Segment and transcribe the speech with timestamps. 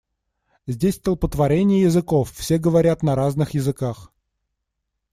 [0.65, 4.11] Здесь столпотворение языков, все говорят на разных языках.